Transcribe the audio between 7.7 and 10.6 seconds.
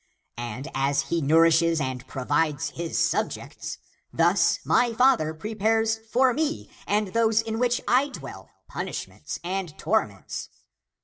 I dwell punishments and torments.